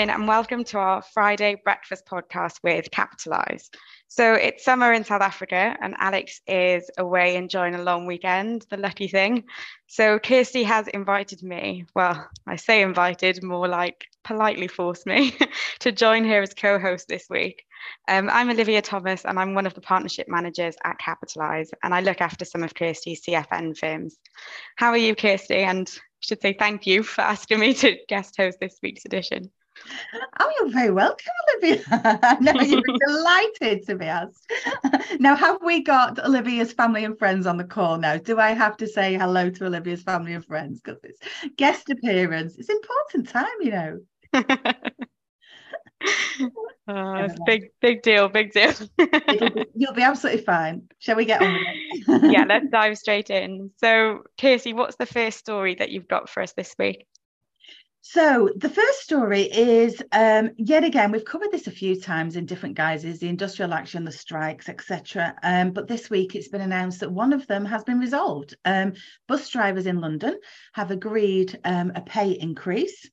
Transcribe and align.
morning 0.00 0.14
and 0.14 0.26
welcome 0.26 0.64
to 0.64 0.78
our 0.78 1.02
Friday 1.02 1.60
breakfast 1.62 2.06
podcast 2.06 2.54
with 2.62 2.90
Capitalise. 2.90 3.68
So 4.08 4.32
it's 4.32 4.64
summer 4.64 4.94
in 4.94 5.04
South 5.04 5.20
Africa 5.20 5.76
and 5.82 5.94
Alex 5.98 6.40
is 6.46 6.90
away 6.96 7.36
enjoying 7.36 7.74
a 7.74 7.82
long 7.82 8.06
weekend, 8.06 8.64
the 8.70 8.78
lucky 8.78 9.08
thing. 9.08 9.44
So 9.88 10.18
Kirsty 10.18 10.62
has 10.62 10.88
invited 10.88 11.42
me, 11.42 11.84
well, 11.94 12.26
I 12.46 12.56
say 12.56 12.80
invited, 12.80 13.42
more 13.42 13.68
like 13.68 14.06
politely 14.24 14.68
forced 14.68 15.04
me 15.06 15.36
to 15.80 15.92
join 15.92 16.24
her 16.24 16.40
as 16.40 16.54
co-host 16.54 17.06
this 17.06 17.26
week. 17.28 17.62
Um, 18.08 18.30
I'm 18.32 18.48
Olivia 18.48 18.80
Thomas 18.80 19.26
and 19.26 19.38
I'm 19.38 19.52
one 19.52 19.66
of 19.66 19.74
the 19.74 19.82
partnership 19.82 20.28
managers 20.30 20.76
at 20.82 20.98
Capitalise 20.98 21.72
and 21.82 21.92
I 21.92 22.00
look 22.00 22.22
after 22.22 22.46
some 22.46 22.62
of 22.62 22.74
Kirsty's 22.74 23.20
CFN 23.22 23.76
firms. 23.76 24.16
How 24.76 24.88
are 24.92 24.96
you, 24.96 25.14
Kirsty? 25.14 25.56
And 25.56 25.86
I 25.94 26.00
should 26.20 26.40
say 26.40 26.54
thank 26.58 26.86
you 26.86 27.02
for 27.02 27.20
asking 27.20 27.60
me 27.60 27.74
to 27.74 27.98
guest 28.08 28.38
host 28.38 28.56
this 28.60 28.78
week's 28.82 29.04
edition. 29.04 29.50
Oh, 30.38 30.52
you're 30.58 30.70
very 30.70 30.90
welcome, 30.90 31.32
Olivia. 31.56 31.82
no, 32.40 32.52
you're 32.60 32.82
delighted 33.06 33.86
to 33.86 33.96
be 33.96 34.06
asked. 34.06 34.50
now, 35.20 35.36
have 35.36 35.58
we 35.62 35.82
got 35.82 36.18
Olivia's 36.24 36.72
family 36.72 37.04
and 37.04 37.18
friends 37.18 37.46
on 37.46 37.56
the 37.56 37.64
call 37.64 37.98
now? 37.98 38.16
Do 38.16 38.38
I 38.38 38.50
have 38.50 38.76
to 38.78 38.86
say 38.86 39.14
hello 39.16 39.50
to 39.50 39.66
Olivia's 39.66 40.02
family 40.02 40.34
and 40.34 40.44
friends? 40.44 40.80
Because 40.80 41.00
it's 41.04 41.20
guest 41.56 41.90
appearance. 41.90 42.56
It's 42.56 42.68
important 42.68 43.28
time, 43.28 43.46
you 43.60 43.70
know. 43.70 44.00
oh, 46.88 47.14
it's 47.14 47.38
big, 47.46 47.70
big 47.80 48.02
deal, 48.02 48.28
big 48.28 48.52
deal. 48.52 48.72
be, 48.98 49.66
you'll 49.74 49.94
be 49.94 50.02
absolutely 50.02 50.42
fine. 50.42 50.82
Shall 50.98 51.16
we 51.16 51.24
get 51.24 51.42
on 51.42 51.52
with 51.52 51.62
it? 51.62 52.32
yeah, 52.32 52.44
let's 52.48 52.68
dive 52.70 52.98
straight 52.98 53.30
in. 53.30 53.70
So, 53.78 54.24
Kirsty, 54.40 54.72
what's 54.72 54.96
the 54.96 55.06
first 55.06 55.38
story 55.38 55.74
that 55.76 55.90
you've 55.90 56.08
got 56.08 56.28
for 56.28 56.42
us 56.42 56.52
this 56.52 56.74
week? 56.78 57.06
So 58.02 58.48
the 58.56 58.70
first 58.70 59.00
story 59.00 59.42
is 59.42 60.02
um, 60.12 60.52
yet 60.56 60.84
again 60.84 61.12
we've 61.12 61.24
covered 61.24 61.50
this 61.50 61.66
a 61.66 61.70
few 61.70 62.00
times 62.00 62.34
in 62.34 62.46
different 62.46 62.74
guises, 62.74 63.18
the 63.18 63.28
industrial 63.28 63.74
action, 63.74 64.04
the 64.04 64.12
strikes, 64.12 64.70
etc. 64.70 65.34
Um, 65.42 65.72
but 65.72 65.86
this 65.86 66.08
week 66.08 66.34
it's 66.34 66.48
been 66.48 66.62
announced 66.62 67.00
that 67.00 67.12
one 67.12 67.34
of 67.34 67.46
them 67.46 67.66
has 67.66 67.84
been 67.84 67.98
resolved. 67.98 68.56
Um, 68.64 68.94
bus 69.28 69.50
drivers 69.50 69.86
in 69.86 70.00
London 70.00 70.38
have 70.72 70.90
agreed 70.90 71.58
um, 71.64 71.92
a 71.94 72.00
pay 72.00 72.30
increase. 72.30 73.08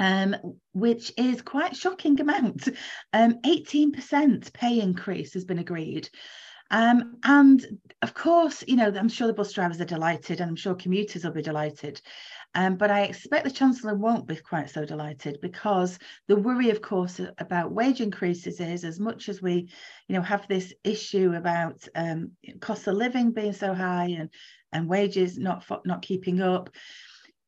Um, 0.00 0.36
which 0.74 1.12
is 1.16 1.42
quite 1.42 1.74
shocking 1.74 2.20
amount. 2.20 2.68
18% 3.12 4.12
um, 4.12 4.40
pay 4.54 4.80
increase 4.80 5.34
has 5.34 5.44
been 5.44 5.58
agreed. 5.58 6.08
Um, 6.70 7.16
and 7.24 7.64
of 8.02 8.14
course, 8.14 8.62
you 8.66 8.76
know, 8.76 8.92
I'm 8.94 9.08
sure 9.08 9.26
the 9.26 9.32
bus 9.32 9.52
drivers 9.52 9.80
are 9.80 9.86
delighted 9.86 10.40
and 10.40 10.50
I'm 10.50 10.56
sure 10.56 10.74
commuters 10.74 11.24
will 11.24 11.32
be 11.32 11.42
delighted. 11.42 12.00
Um, 12.54 12.76
but 12.76 12.90
I 12.90 13.02
expect 13.02 13.44
the 13.44 13.50
Chancellor 13.50 13.94
won't 13.94 14.26
be 14.26 14.36
quite 14.36 14.70
so 14.70 14.84
delighted 14.84 15.38
because 15.40 15.98
the 16.28 16.36
worry, 16.36 16.70
of 16.70 16.80
course, 16.80 17.20
about 17.38 17.72
wage 17.72 18.00
increases 18.00 18.60
is 18.60 18.84
as 18.84 18.98
much 18.98 19.28
as 19.28 19.42
we, 19.42 19.70
you 20.08 20.16
know, 20.16 20.22
have 20.22 20.46
this 20.48 20.72
issue 20.84 21.34
about 21.34 21.86
um, 21.94 22.32
cost 22.60 22.86
of 22.86 22.94
living 22.94 23.32
being 23.32 23.52
so 23.52 23.74
high 23.74 24.06
and 24.18 24.30
and 24.72 24.88
wages 24.88 25.38
not 25.38 25.64
not 25.84 26.02
keeping 26.02 26.40
up. 26.40 26.70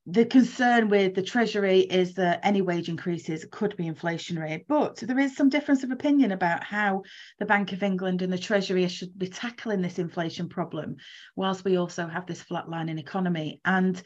The 0.06 0.25
concern 0.25 0.89
with 0.89 1.15
the 1.15 1.23
Treasury 1.23 1.81
is 1.81 2.15
that 2.15 2.41
any 2.43 2.62
wage 2.62 2.89
increases 2.89 3.47
could 3.51 3.77
be 3.77 3.84
inflationary, 3.84 4.65
but 4.67 4.97
there 4.97 5.19
is 5.19 5.37
some 5.37 5.51
difference 5.51 5.84
of 5.84 5.91
opinion 5.91 6.33
about 6.33 6.65
how 6.65 7.03
the 7.39 7.47
Bank 7.47 7.73
of 7.73 7.83
England 7.83 8.23
and 8.23 8.33
the 8.33 8.39
Treasury 8.39 8.89
should 8.89 9.19
be 9.19 9.28
tackling 9.28 9.83
this 9.83 9.98
inflation 9.98 10.48
problem, 10.48 10.97
whilst 11.37 11.65
we 11.65 11.77
also 11.77 12.06
have 12.06 12.27
this 12.27 12.43
flatlining 12.43 12.98
economy. 12.98 13.60
And 13.65 14.03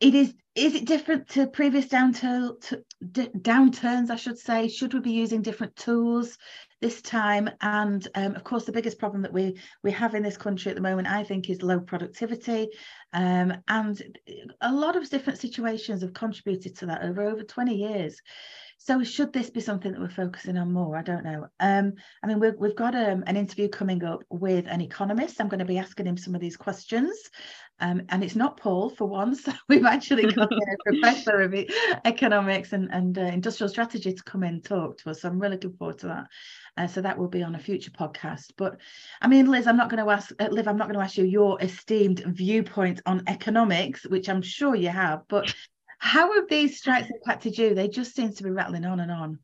it 0.00 0.14
is 0.14 0.34
is 0.54 0.74
it 0.74 0.84
different 0.84 1.28
to 1.28 1.46
previous 1.46 1.86
downturn 1.86 2.52
downturns 3.02 4.10
i 4.10 4.16
should 4.16 4.38
say 4.38 4.68
should 4.68 4.92
we 4.92 5.00
be 5.00 5.12
using 5.12 5.42
different 5.42 5.74
tools 5.76 6.36
this 6.84 7.00
time. 7.00 7.48
And 7.62 8.06
um, 8.14 8.34
of 8.34 8.44
course 8.44 8.66
the 8.66 8.72
biggest 8.72 8.98
problem 8.98 9.22
that 9.22 9.32
we 9.32 9.58
we 9.82 9.90
have 9.92 10.14
in 10.14 10.22
this 10.22 10.36
country 10.36 10.68
at 10.68 10.74
the 10.74 10.82
moment 10.82 11.08
i 11.08 11.24
think 11.24 11.48
is 11.48 11.62
low 11.62 11.80
productivity. 11.80 12.68
Um, 13.14 13.54
and 13.68 14.02
a 14.60 14.70
lot 14.70 14.94
of 14.94 15.08
different 15.08 15.38
situations 15.38 16.02
have 16.02 16.12
contributed 16.12 16.76
to 16.76 16.86
that 16.86 17.02
over 17.02 17.22
over 17.22 17.42
20 17.42 17.74
years 17.74 18.20
so 18.84 19.02
should 19.02 19.32
this 19.32 19.48
be 19.48 19.60
something 19.60 19.92
that 19.92 20.00
we're 20.00 20.10
focusing 20.10 20.58
on 20.58 20.70
more? 20.70 20.94
I 20.94 21.00
don't 21.00 21.24
know. 21.24 21.46
Um, 21.58 21.94
I 22.22 22.26
mean, 22.26 22.38
we've, 22.38 22.52
we've 22.58 22.76
got 22.76 22.94
um, 22.94 23.24
an 23.26 23.34
interview 23.34 23.66
coming 23.66 24.04
up 24.04 24.20
with 24.28 24.66
an 24.68 24.82
economist. 24.82 25.40
I'm 25.40 25.48
going 25.48 25.60
to 25.60 25.64
be 25.64 25.78
asking 25.78 26.06
him 26.06 26.18
some 26.18 26.34
of 26.34 26.42
these 26.42 26.58
questions. 26.58 27.16
Um, 27.80 28.02
and 28.10 28.22
it's 28.22 28.36
not 28.36 28.58
Paul 28.58 28.90
for 28.90 29.06
once. 29.06 29.48
We've 29.70 29.86
actually 29.86 30.30
got 30.30 30.52
a 30.52 30.76
professor 30.86 31.40
of 31.40 31.54
economics 32.04 32.74
and, 32.74 32.90
and 32.92 33.16
uh, 33.16 33.22
industrial 33.22 33.70
strategy 33.70 34.12
to 34.12 34.22
come 34.22 34.42
in 34.42 34.54
and 34.56 34.64
talk 34.64 34.98
to 34.98 35.10
us. 35.10 35.22
So 35.22 35.30
I'm 35.30 35.40
really 35.40 35.54
looking 35.54 35.72
forward 35.78 35.98
to 36.00 36.08
that. 36.08 36.26
Uh, 36.76 36.86
so 36.86 37.00
that 37.00 37.16
will 37.16 37.28
be 37.28 37.42
on 37.42 37.54
a 37.54 37.58
future 37.58 37.90
podcast. 37.90 38.52
But 38.58 38.78
I 39.22 39.28
mean, 39.28 39.50
Liz, 39.50 39.66
I'm 39.66 39.78
not 39.78 39.88
going 39.88 40.04
to 40.04 40.10
ask 40.10 40.30
uh, 40.38 40.48
Liv. 40.50 40.68
I'm 40.68 40.76
not 40.76 40.88
going 40.88 40.98
to 40.98 41.04
ask 41.04 41.16
you 41.16 41.24
your 41.24 41.60
esteemed 41.62 42.22
viewpoint 42.26 43.00
on 43.06 43.22
economics, 43.28 44.04
which 44.04 44.28
I'm 44.28 44.42
sure 44.42 44.74
you 44.74 44.90
have. 44.90 45.22
But 45.28 45.54
how 46.04 46.34
have 46.34 46.48
these 46.50 46.76
strikes 46.76 47.08
impacted 47.10 47.56
you? 47.56 47.74
They 47.74 47.88
just 47.88 48.14
seem 48.14 48.34
to 48.34 48.42
be 48.44 48.50
rattling 48.50 48.84
on 48.84 49.00
and 49.00 49.10
on. 49.10 49.38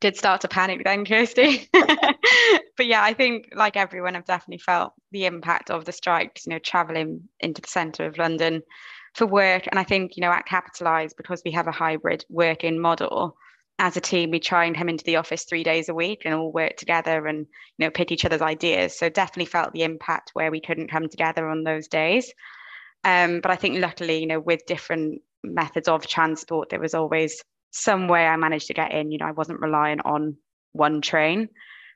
Did 0.00 0.16
start 0.16 0.42
to 0.42 0.48
panic 0.48 0.84
then, 0.84 1.04
Kirsty. 1.04 1.68
but 1.72 2.86
yeah, 2.86 3.02
I 3.02 3.12
think 3.12 3.48
like 3.56 3.76
everyone, 3.76 4.14
I've 4.14 4.24
definitely 4.24 4.62
felt 4.62 4.92
the 5.10 5.26
impact 5.26 5.72
of 5.72 5.84
the 5.84 5.90
strikes. 5.90 6.46
You 6.46 6.52
know, 6.52 6.58
traveling 6.60 7.28
into 7.40 7.60
the 7.60 7.68
centre 7.68 8.06
of 8.06 8.18
London 8.18 8.62
for 9.14 9.26
work, 9.26 9.66
and 9.66 9.78
I 9.78 9.82
think 9.82 10.16
you 10.16 10.20
know 10.20 10.30
at 10.30 10.46
Capitalise 10.46 11.12
because 11.12 11.42
we 11.44 11.50
have 11.50 11.66
a 11.66 11.72
hybrid 11.72 12.24
working 12.28 12.78
model. 12.78 13.36
As 13.80 13.96
a 13.96 14.00
team, 14.00 14.30
we 14.30 14.38
try 14.38 14.66
and 14.66 14.76
come 14.76 14.88
into 14.88 15.02
the 15.02 15.16
office 15.16 15.42
three 15.42 15.64
days 15.64 15.88
a 15.88 15.94
week 15.94 16.22
and 16.24 16.34
all 16.34 16.52
work 16.52 16.76
together 16.76 17.26
and 17.26 17.38
you 17.78 17.84
know 17.84 17.90
pick 17.90 18.12
each 18.12 18.24
other's 18.24 18.42
ideas. 18.42 18.96
So 18.96 19.08
definitely 19.08 19.46
felt 19.46 19.72
the 19.72 19.82
impact 19.82 20.30
where 20.34 20.52
we 20.52 20.60
couldn't 20.60 20.90
come 20.90 21.08
together 21.08 21.48
on 21.48 21.64
those 21.64 21.88
days. 21.88 22.32
Um, 23.02 23.40
but 23.40 23.50
I 23.50 23.56
think 23.56 23.80
luckily, 23.80 24.18
you 24.18 24.26
know, 24.26 24.40
with 24.40 24.66
different 24.66 25.20
methods 25.44 25.88
of 25.88 26.06
transport, 26.06 26.68
there 26.70 26.80
was 26.80 26.94
always 26.94 27.42
some 27.70 28.08
way 28.08 28.26
I 28.26 28.36
managed 28.36 28.68
to 28.68 28.74
get 28.74 28.92
in. 28.92 29.10
You 29.10 29.18
know, 29.18 29.26
I 29.26 29.32
wasn't 29.32 29.60
relying 29.60 30.00
on 30.00 30.36
one 30.72 31.00
train. 31.00 31.48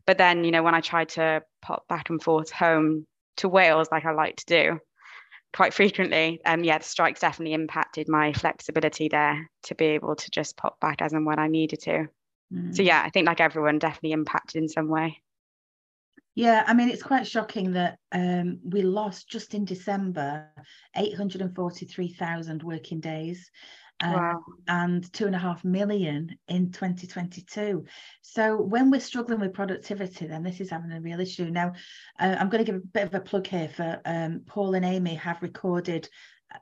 But 0.06 0.18
then, 0.18 0.44
you 0.44 0.50
know, 0.50 0.62
when 0.62 0.74
I 0.74 0.80
tried 0.80 1.10
to 1.10 1.42
pop 1.60 1.86
back 1.88 2.10
and 2.10 2.22
forth 2.22 2.50
home 2.50 3.06
to 3.38 3.48
Wales, 3.48 3.88
like 3.92 4.04
I 4.06 4.12
like 4.12 4.36
to 4.36 4.46
do 4.46 4.80
quite 5.54 5.74
frequently, 5.80 6.40
um, 6.44 6.64
yeah, 6.64 6.78
the 6.78 6.84
strikes 6.84 7.20
definitely 7.20 7.54
impacted 7.54 8.08
my 8.08 8.32
flexibility 8.32 9.08
there 9.08 9.50
to 9.64 9.74
be 9.74 9.86
able 9.86 10.16
to 10.16 10.30
just 10.30 10.56
pop 10.56 10.80
back 10.80 11.02
as 11.02 11.12
and 11.12 11.26
when 11.26 11.38
I 11.38 11.48
needed 11.48 11.80
to. 11.80 12.06
Mm. 12.52 12.74
So 12.74 12.82
yeah, 12.82 13.02
I 13.04 13.10
think 13.10 13.26
like 13.26 13.40
everyone 13.40 13.78
definitely 13.78 14.12
impacted 14.12 14.62
in 14.62 14.68
some 14.68 14.88
way. 14.88 15.20
Yeah, 16.38 16.62
I 16.68 16.72
mean, 16.72 16.88
it's 16.88 17.02
quite 17.02 17.26
shocking 17.26 17.72
that 17.72 17.98
um, 18.12 18.60
we 18.62 18.82
lost 18.82 19.28
just 19.28 19.54
in 19.54 19.64
December 19.64 20.46
843,000 20.94 22.62
working 22.62 23.00
days. 23.00 23.50
Um, 24.00 24.12
wow. 24.12 24.44
and 24.68 25.12
two 25.12 25.26
and 25.26 25.34
a 25.34 25.38
half 25.38 25.64
million 25.64 26.38
in 26.46 26.70
2022. 26.70 27.84
So 28.22 28.56
when 28.56 28.92
we're 28.92 29.00
struggling 29.00 29.40
with 29.40 29.52
productivity, 29.52 30.28
then 30.28 30.44
this 30.44 30.60
is 30.60 30.70
having 30.70 30.92
a 30.92 31.00
real 31.00 31.18
issue. 31.18 31.50
Now, 31.50 31.72
uh, 32.20 32.36
I'm 32.38 32.48
going 32.48 32.64
to 32.64 32.72
give 32.72 32.80
a 32.80 32.86
bit 32.86 33.08
of 33.08 33.14
a 33.16 33.20
plug 33.20 33.48
here 33.48 33.68
for 33.68 34.00
um, 34.04 34.42
Paul 34.46 34.74
and 34.74 34.84
Amy 34.84 35.16
have 35.16 35.42
recorded 35.42 36.08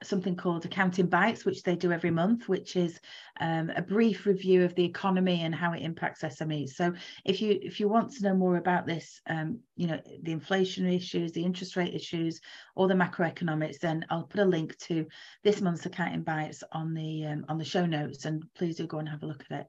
something 0.03 0.37
called 0.37 0.65
Accounting 0.65 1.07
Bites, 1.07 1.45
which 1.45 1.63
they 1.63 1.77
do 1.77 1.93
every 1.93 2.11
month, 2.11 2.49
which 2.49 2.77
is 2.77 3.01
um, 3.41 3.71
a 3.71 3.83
brief 3.83 4.27
review 4.27 4.65
of 4.65 4.75
the 4.75 4.85
economy 4.85 5.43
and 5.43 5.55
how 5.55 5.73
it 5.73 5.83
impacts 5.83 6.23
SMEs. 6.23 6.71
So 6.71 6.93
if 7.25 7.41
you 7.41 7.59
if 7.63 7.79
you 7.79 7.89
want 7.89 8.13
to 8.13 8.23
know 8.25 8.35
more 8.35 8.57
about 8.57 8.87
this, 8.87 9.21
um, 9.29 9.61
you 9.77 9.87
know, 9.87 10.01
the 10.23 10.33
inflation 10.33 10.87
issues, 10.87 11.33
the 11.33 11.45
interest 11.45 11.77
rate 11.77 11.95
issues, 11.95 12.41
or 12.75 12.89
the 12.89 12.95
macroeconomics, 12.95 13.79
then 13.79 14.05
I'll 14.11 14.25
put 14.25 14.41
a 14.41 14.45
link 14.45 14.77
to 14.81 15.07
this 15.45 15.61
month's 15.61 15.87
Accounting 15.87 16.23
Bites 16.23 16.63
on 16.73 16.95
the 16.95 17.27
um, 17.27 17.45
on 17.49 17.59
the 17.59 17.65
show 17.65 17.87
notes, 17.87 18.25
and 18.25 18.45
please 18.55 18.77
do 18.77 18.87
go 18.87 18.99
and 18.99 19.09
have 19.09 19.23
a 19.23 19.27
look 19.27 19.45
at 19.51 19.61
it. 19.61 19.67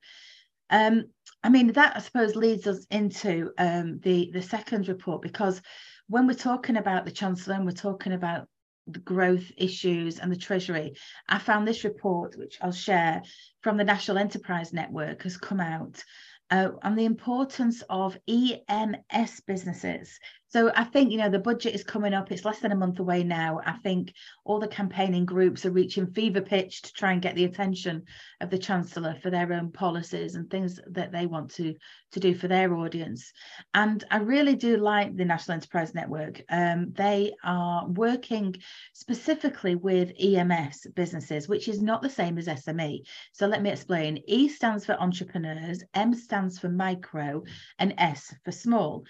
Um, 0.69 1.05
I 1.43 1.49
mean, 1.49 1.71
that 1.73 1.95
I 1.95 1.99
suppose 1.99 2.35
leads 2.35 2.67
us 2.67 2.85
into 2.89 3.51
um, 3.57 3.99
the 3.99 4.31
the 4.33 4.41
second 4.41 4.87
report 4.87 5.21
because 5.21 5.61
when 6.07 6.25
we're 6.25 6.33
talking 6.33 6.77
about 6.77 7.05
the 7.05 7.11
Chancellor 7.11 7.55
and 7.55 7.65
we're 7.65 7.71
talking 7.71 8.13
about 8.13 8.47
the 8.87 8.99
growth 8.99 9.51
issues 9.57 10.19
and 10.19 10.31
the 10.31 10.37
Treasury. 10.37 10.95
I 11.27 11.39
found 11.39 11.67
this 11.67 11.83
report, 11.83 12.37
which 12.37 12.57
I'll 12.61 12.71
share 12.71 13.21
from 13.61 13.77
the 13.77 13.83
National 13.83 14.17
Enterprise 14.17 14.73
Network, 14.73 15.23
has 15.23 15.37
come 15.37 15.59
out 15.59 16.03
uh, 16.49 16.69
on 16.83 16.95
the 16.95 17.05
importance 17.05 17.83
of 17.89 18.17
EMS 18.27 19.41
businesses. 19.45 20.19
So 20.49 20.71
I 20.73 20.85
think, 20.85 21.11
you 21.11 21.17
know, 21.17 21.29
the 21.29 21.39
budget 21.39 21.75
is 21.75 21.83
coming 21.83 22.13
up. 22.13 22.31
It's 22.31 22.45
less 22.45 22.59
than 22.59 22.71
a 22.71 22.75
month 22.75 22.99
away 22.99 23.23
now. 23.23 23.59
I 23.65 23.73
think 23.73 24.13
all 24.45 24.59
the 24.59 24.67
campaigning 24.67 25.25
groups 25.25 25.65
are 25.65 25.71
reaching 25.71 26.07
fever 26.07 26.39
pitch 26.39 26.83
to 26.83 26.93
try 26.93 27.11
and 27.11 27.21
get 27.21 27.35
the 27.35 27.43
attention 27.43 28.03
of 28.39 28.49
the 28.49 28.57
Chancellor 28.57 29.17
for 29.21 29.29
their 29.29 29.51
own 29.51 29.71
policies 29.71 30.35
and 30.35 30.49
things 30.49 30.79
that 30.87 31.11
they 31.11 31.25
want 31.25 31.51
to, 31.55 31.75
to 32.13 32.19
do 32.21 32.33
for 32.33 32.47
their 32.47 32.73
audience. 32.75 33.33
And 33.73 34.01
I 34.09 34.17
really 34.19 34.55
do 34.55 34.77
like 34.77 35.17
the 35.17 35.25
National 35.25 35.55
Enterprise 35.55 35.93
Network. 35.93 36.41
Um, 36.49 36.93
they 36.93 37.33
are 37.43 37.85
working 37.85 38.55
specifically 38.93 39.75
with 39.75 40.13
EMS 40.17 40.87
businesses, 40.95 41.49
which 41.49 41.67
is 41.67 41.81
not 41.81 42.01
the 42.01 42.09
same 42.09 42.37
as 42.37 42.47
SME. 42.47 43.01
So 43.33 43.47
let 43.47 43.61
me 43.61 43.69
explain. 43.69 44.23
E 44.27 44.47
stands 44.47 44.85
for 44.85 44.93
entrepreneurs, 44.93 45.83
M 45.93 46.13
stands 46.13 46.57
for 46.57 46.69
micro, 46.69 47.43
and 47.79 47.93
S 47.97 48.33
for 48.45 48.53
small. 48.53 49.03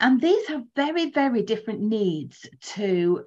And 0.00 0.20
these 0.20 0.46
have 0.48 0.64
very, 0.74 1.10
very 1.10 1.42
different 1.42 1.80
needs 1.80 2.46
to 2.74 3.24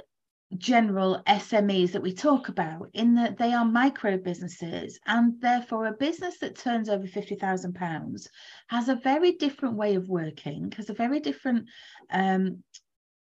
general 0.57 1.21
SMEs 1.27 1.91
that 1.91 2.01
we 2.01 2.13
talk 2.13 2.49
about, 2.49 2.89
in 2.93 3.15
that 3.15 3.37
they 3.37 3.53
are 3.53 3.65
micro 3.65 4.17
businesses. 4.17 4.99
And 5.05 5.39
therefore, 5.41 5.87
a 5.87 5.93
business 5.93 6.39
that 6.39 6.55
turns 6.55 6.89
over 6.89 7.05
£50,000 7.05 8.27
has 8.67 8.89
a 8.89 8.95
very 8.95 9.33
different 9.33 9.75
way 9.75 9.95
of 9.95 10.09
working, 10.09 10.71
has 10.77 10.89
a 10.89 10.93
very 10.93 11.19
different 11.19 11.67
um, 12.11 12.63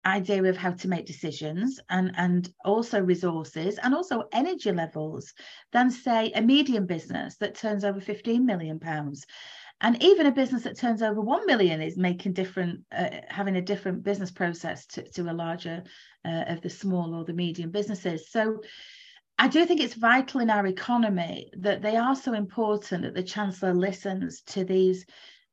idea 0.05 0.43
of 0.43 0.57
how 0.57 0.71
to 0.71 0.87
make 0.87 1.05
decisions 1.05 1.79
and 1.89 2.11
and 2.15 2.53
also 2.63 3.01
resources 3.01 3.77
and 3.79 3.93
also 3.93 4.23
energy 4.31 4.71
levels 4.71 5.33
than 5.73 5.91
say 5.91 6.31
a 6.31 6.41
medium 6.41 6.85
business 6.85 7.35
that 7.37 7.55
turns 7.55 7.83
over 7.83 7.99
15 7.99 8.45
million 8.45 8.79
pounds 8.79 9.25
and 9.81 10.01
even 10.03 10.25
a 10.25 10.31
business 10.31 10.63
that 10.63 10.77
turns 10.77 11.01
over 11.01 11.21
1 11.21 11.45
million 11.45 11.81
is 11.81 11.97
making 11.97 12.33
different 12.33 12.81
uh, 12.91 13.09
having 13.27 13.55
a 13.55 13.61
different 13.61 14.03
business 14.03 14.31
process 14.31 14.85
to, 14.87 15.03
to 15.11 15.21
a 15.23 15.33
larger 15.33 15.83
uh, 16.25 16.43
of 16.47 16.61
the 16.61 16.69
small 16.69 17.15
or 17.15 17.23
the 17.23 17.33
medium 17.33 17.71
businesses. 17.71 18.29
So 18.29 18.61
I 19.37 19.47
do 19.47 19.65
think 19.65 19.79
it's 19.79 19.93
vital 19.93 20.41
in 20.41 20.49
our 20.49 20.67
economy 20.67 21.49
that 21.59 21.81
they 21.81 21.95
are 21.95 22.15
so 22.15 22.33
important 22.33 23.03
that 23.03 23.13
the 23.13 23.23
Chancellor 23.23 23.73
listens 23.73 24.41
to 24.47 24.65
these 24.65 25.05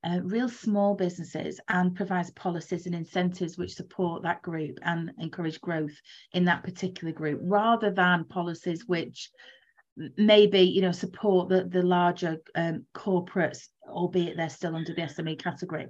uh, 0.02 0.20
real 0.22 0.48
small 0.48 0.94
businesses 0.94 1.60
and 1.68 1.94
provides 1.94 2.30
policies 2.32 2.86
and 2.86 2.94
incentives 2.94 3.56
which 3.56 3.74
support 3.74 4.22
that 4.22 4.42
group 4.42 4.78
and 4.82 5.12
encourage 5.18 5.60
growth 5.60 5.94
in 6.32 6.44
that 6.44 6.64
particular 6.64 7.12
group 7.12 7.40
rather 7.42 7.90
than 7.90 8.24
policies 8.24 8.86
which 8.86 9.30
maybe 10.16 10.60
you 10.60 10.82
know 10.82 10.92
support 10.92 11.48
the, 11.48 11.64
the 11.64 11.82
larger 11.82 12.38
um, 12.54 12.84
corporates 12.94 13.68
albeit 13.88 14.36
they're 14.36 14.48
still 14.48 14.76
under 14.76 14.92
the 14.92 15.02
sme 15.02 15.38
category. 15.38 15.88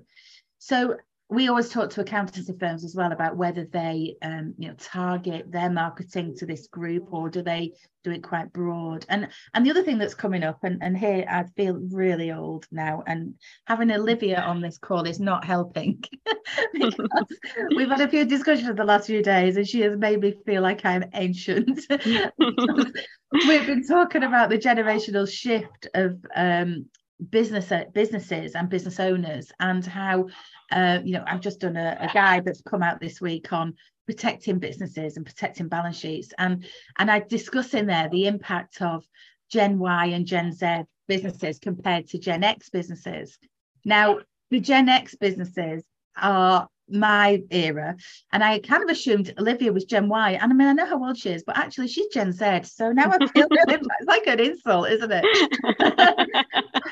So 0.58 0.96
we 1.28 1.48
always 1.48 1.68
talk 1.68 1.90
to 1.90 2.00
accountancy 2.00 2.54
firms 2.58 2.84
as 2.84 2.94
well 2.94 3.10
about 3.10 3.36
whether 3.36 3.64
they 3.64 4.14
um, 4.22 4.54
you 4.58 4.68
know 4.68 4.74
target 4.78 5.50
their 5.50 5.70
marketing 5.70 6.36
to 6.36 6.46
this 6.46 6.68
group 6.68 7.12
or 7.12 7.28
do 7.28 7.42
they 7.42 7.72
do 8.04 8.12
it 8.12 8.22
quite 8.22 8.52
broad. 8.52 9.04
And 9.08 9.28
and 9.52 9.66
the 9.66 9.70
other 9.70 9.82
thing 9.82 9.98
that's 9.98 10.14
coming 10.14 10.44
up 10.44 10.62
and, 10.62 10.80
and 10.82 10.96
here 10.96 11.26
i 11.28 11.44
feel 11.56 11.78
really 11.90 12.30
old 12.30 12.66
now 12.70 13.02
and 13.06 13.34
having 13.66 13.90
olivia 13.90 14.40
on 14.40 14.60
this 14.60 14.78
call 14.78 15.06
is 15.06 15.18
not 15.18 15.44
helping. 15.44 16.02
We've 17.76 17.88
had 17.88 18.00
a 18.00 18.08
few 18.08 18.24
discussions 18.24 18.76
the 18.76 18.84
last 18.84 19.06
few 19.06 19.22
days 19.22 19.56
and 19.56 19.66
she 19.66 19.80
has 19.80 19.98
made 19.98 20.20
me 20.20 20.34
feel 20.46 20.62
like 20.62 20.84
i'm 20.84 21.04
ancient. 21.14 21.80
We've 23.32 23.66
been 23.66 23.86
talking 23.86 24.22
about 24.22 24.50
the 24.50 24.58
generational 24.58 25.28
shift 25.28 25.88
of 25.94 26.24
um, 26.34 26.86
business 27.30 27.72
businesses 27.92 28.54
and 28.54 28.68
business 28.68 29.00
owners 29.00 29.50
and 29.60 29.84
how 29.84 30.26
uh, 30.70 30.98
you 31.04 31.14
know 31.14 31.24
I've 31.26 31.40
just 31.40 31.60
done 31.60 31.76
a, 31.76 31.96
a 32.00 32.12
guide 32.12 32.44
that's 32.44 32.60
come 32.62 32.82
out 32.82 33.00
this 33.00 33.20
week 33.20 33.52
on 33.52 33.74
protecting 34.06 34.58
businesses 34.58 35.16
and 35.16 35.24
protecting 35.24 35.68
balance 35.68 35.98
sheets 35.98 36.32
and 36.38 36.66
and 36.98 37.10
I 37.10 37.20
discuss 37.20 37.74
in 37.74 37.86
there 37.86 38.08
the 38.10 38.26
impact 38.26 38.82
of 38.82 39.04
Gen 39.50 39.78
Y 39.78 40.06
and 40.06 40.26
Gen 40.26 40.52
Z 40.52 40.82
businesses 41.08 41.58
compared 41.58 42.08
to 42.08 42.18
Gen 42.18 42.44
X 42.44 42.68
businesses. 42.68 43.38
Now 43.84 44.18
the 44.50 44.60
Gen 44.60 44.88
X 44.88 45.14
businesses 45.14 45.82
are 46.16 46.68
my 46.88 47.42
era 47.50 47.96
and 48.32 48.44
I 48.44 48.58
kind 48.60 48.82
of 48.82 48.88
assumed 48.90 49.34
Olivia 49.38 49.72
was 49.72 49.84
Gen 49.84 50.08
Y 50.08 50.32
and 50.32 50.52
I 50.52 50.54
mean 50.54 50.68
I 50.68 50.72
know 50.72 50.86
how 50.86 51.04
old 51.04 51.18
she 51.18 51.30
is 51.30 51.42
but 51.44 51.58
actually 51.58 51.88
she's 51.88 52.06
Gen 52.08 52.32
Z 52.32 52.62
so 52.64 52.92
now 52.92 53.10
I 53.10 53.18
feel 53.26 53.48
really, 53.50 53.80
it's 54.00 54.06
like 54.06 54.26
an 54.26 54.40
insult 54.40 54.90
isn't 54.90 55.12
it? 55.12 55.28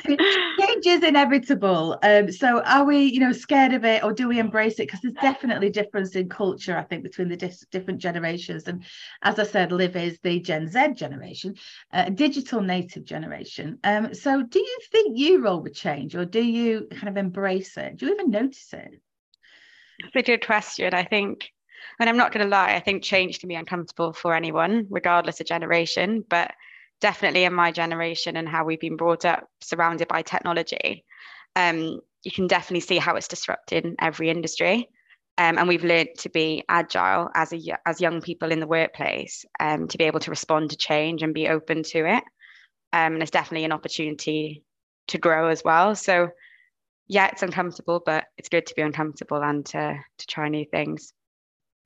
Change 0.06 0.86
is 0.86 1.02
inevitable 1.04 1.98
um, 2.02 2.30
so 2.32 2.60
are 2.62 2.84
we 2.84 3.04
you 3.04 3.20
know 3.20 3.32
scared 3.32 3.72
of 3.72 3.84
it 3.84 4.02
or 4.02 4.12
do 4.12 4.28
we 4.28 4.38
embrace 4.38 4.74
it? 4.80 4.88
Because 4.88 5.00
there's 5.00 5.14
definitely 5.14 5.70
difference 5.70 6.16
in 6.16 6.28
culture 6.28 6.76
I 6.76 6.82
think 6.82 7.02
between 7.04 7.28
the 7.28 7.36
dis- 7.36 7.66
different 7.70 8.00
generations 8.00 8.66
and 8.66 8.84
as 9.22 9.38
I 9.38 9.44
said 9.44 9.70
Liv 9.72 9.94
is 9.96 10.18
the 10.22 10.40
Gen 10.40 10.68
Z 10.68 10.94
generation 10.94 11.54
uh, 11.92 12.10
digital 12.10 12.60
native 12.60 13.04
generation 13.04 13.78
um, 13.84 14.12
so 14.14 14.42
do 14.42 14.58
you 14.58 14.78
think 14.90 15.18
you 15.18 15.42
roll 15.44 15.60
with 15.60 15.74
change 15.74 16.16
or 16.16 16.24
do 16.24 16.42
you 16.42 16.88
kind 16.90 17.08
of 17.08 17.16
embrace 17.16 17.76
it? 17.76 17.96
Do 17.96 18.06
you 18.06 18.14
even 18.14 18.30
notice 18.30 18.72
it 18.72 19.00
it's 19.98 20.16
a 20.16 20.22
good 20.22 20.44
question. 20.44 20.94
I 20.94 21.04
think, 21.04 21.50
and 22.00 22.08
I'm 22.08 22.16
not 22.16 22.32
going 22.32 22.44
to 22.44 22.50
lie, 22.50 22.74
I 22.74 22.80
think 22.80 23.02
change 23.02 23.40
can 23.40 23.48
be 23.48 23.54
uncomfortable 23.54 24.12
for 24.12 24.34
anyone, 24.34 24.86
regardless 24.90 25.40
of 25.40 25.46
generation, 25.46 26.24
but 26.28 26.52
definitely 27.00 27.44
in 27.44 27.52
my 27.52 27.70
generation 27.70 28.36
and 28.36 28.48
how 28.48 28.64
we've 28.64 28.80
been 28.80 28.96
brought 28.96 29.24
up 29.24 29.46
surrounded 29.60 30.08
by 30.08 30.22
technology, 30.22 31.04
um, 31.56 32.00
you 32.22 32.32
can 32.32 32.46
definitely 32.46 32.80
see 32.80 32.98
how 32.98 33.14
it's 33.16 33.28
disrupting 33.28 33.94
every 34.00 34.30
industry. 34.30 34.88
Um, 35.36 35.58
and 35.58 35.66
we've 35.66 35.84
learned 35.84 36.10
to 36.18 36.30
be 36.30 36.62
agile 36.68 37.28
as 37.34 37.52
a 37.52 37.58
as 37.86 38.00
young 38.00 38.20
people 38.20 38.52
in 38.52 38.60
the 38.60 38.68
workplace 38.68 39.44
um, 39.58 39.88
to 39.88 39.98
be 39.98 40.04
able 40.04 40.20
to 40.20 40.30
respond 40.30 40.70
to 40.70 40.76
change 40.76 41.22
and 41.22 41.34
be 41.34 41.48
open 41.48 41.82
to 41.82 42.06
it. 42.06 42.22
Um, 42.92 43.14
and 43.14 43.22
it's 43.22 43.32
definitely 43.32 43.64
an 43.64 43.72
opportunity 43.72 44.62
to 45.08 45.18
grow 45.18 45.48
as 45.48 45.62
well. 45.64 45.96
So 45.96 46.28
yeah, 47.08 47.28
it's 47.32 47.42
uncomfortable, 47.42 48.02
but 48.04 48.24
it's 48.38 48.48
good 48.48 48.66
to 48.66 48.74
be 48.74 48.82
uncomfortable 48.82 49.42
and 49.42 49.64
to 49.66 49.98
to 50.18 50.26
try 50.26 50.48
new 50.48 50.64
things. 50.64 51.12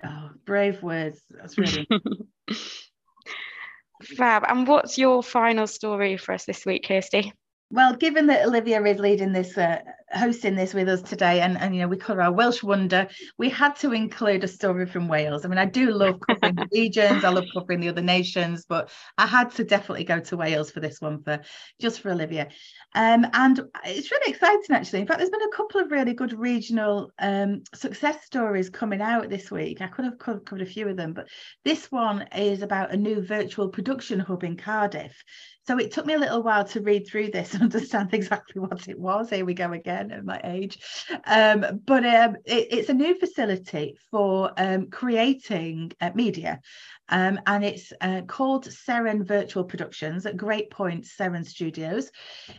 Oh, 0.04 0.30
brave 0.44 0.82
words. 0.82 1.20
That's 1.30 1.58
really 1.58 1.88
fab. 4.16 4.44
And 4.48 4.66
what's 4.66 4.98
your 4.98 5.22
final 5.22 5.66
story 5.66 6.16
for 6.16 6.32
us 6.32 6.44
this 6.44 6.64
week, 6.64 6.86
Kirsty? 6.86 7.32
Well, 7.70 7.96
given 7.96 8.26
that 8.28 8.46
Olivia 8.46 8.82
is 8.84 8.98
leading 8.98 9.32
this, 9.32 9.58
uh, 9.58 9.80
hosting 10.12 10.54
this 10.54 10.74
with 10.74 10.88
us 10.88 11.02
today, 11.02 11.40
and, 11.40 11.58
and 11.58 11.74
you 11.74 11.82
know 11.82 11.88
we 11.88 11.96
cover 11.96 12.22
our 12.22 12.32
Welsh 12.32 12.62
wonder, 12.62 13.08
we 13.36 13.50
had 13.50 13.76
to 13.76 13.92
include 13.92 14.44
a 14.44 14.48
story 14.48 14.86
from 14.86 15.08
Wales. 15.08 15.44
I 15.44 15.48
mean, 15.48 15.58
I 15.58 15.66
do 15.66 15.92
love 15.92 16.20
covering 16.20 16.54
the 16.54 16.68
regions, 16.72 17.24
I 17.24 17.30
love 17.30 17.44
covering 17.52 17.80
the 17.80 17.88
other 17.88 18.02
nations, 18.02 18.64
but 18.68 18.90
I 19.18 19.26
had 19.26 19.50
to 19.52 19.64
definitely 19.64 20.04
go 20.04 20.20
to 20.20 20.36
Wales 20.36 20.70
for 20.70 20.80
this 20.80 21.00
one 21.00 21.22
for 21.22 21.40
just 21.80 22.00
for 22.00 22.10
Olivia. 22.10 22.48
Um, 22.94 23.26
and 23.34 23.60
it's 23.84 24.10
really 24.10 24.32
exciting 24.32 24.74
actually. 24.74 25.00
In 25.00 25.06
fact, 25.06 25.18
there's 25.18 25.30
been 25.30 25.42
a 25.42 25.56
couple 25.56 25.80
of 25.80 25.90
really 25.90 26.14
good 26.14 26.38
regional 26.38 27.10
um, 27.18 27.62
success 27.74 28.24
stories 28.24 28.70
coming 28.70 29.02
out 29.02 29.28
this 29.28 29.50
week. 29.50 29.80
I 29.80 29.88
could 29.88 30.06
have 30.06 30.18
covered 30.18 30.62
a 30.62 30.66
few 30.66 30.88
of 30.88 30.96
them, 30.96 31.12
but 31.12 31.28
this 31.64 31.90
one 31.92 32.26
is 32.34 32.62
about 32.62 32.92
a 32.92 32.96
new 32.96 33.20
virtual 33.20 33.68
production 33.68 34.20
hub 34.20 34.44
in 34.44 34.56
Cardiff. 34.56 35.22
So 35.66 35.76
it 35.78 35.92
took 35.92 36.06
me 36.06 36.14
a 36.14 36.18
little 36.18 36.42
while 36.42 36.64
to 36.64 36.80
read 36.80 37.06
through 37.06 37.30
this 37.30 37.52
and 37.52 37.62
understand 37.64 38.14
exactly 38.14 38.60
what 38.60 38.88
it 38.88 38.98
was. 38.98 39.28
Here 39.28 39.44
we 39.44 39.52
go 39.52 39.72
again 39.72 39.97
at 39.98 40.24
my 40.24 40.40
age. 40.44 40.78
Um, 41.24 41.80
but 41.84 42.04
um, 42.04 42.36
it, 42.44 42.68
it's 42.70 42.88
a 42.88 42.94
new 42.94 43.18
facility 43.18 43.96
for 44.10 44.52
um, 44.56 44.88
creating 44.90 45.92
uh, 46.00 46.10
media. 46.14 46.60
Um, 47.08 47.40
and 47.46 47.64
it's 47.64 47.92
uh, 48.00 48.22
called 48.26 48.66
Seren 48.66 49.26
Virtual 49.26 49.64
Productions 49.64 50.26
at 50.26 50.36
Great 50.36 50.70
Point 50.70 51.04
Seren 51.04 51.46
Studios. 51.46 52.10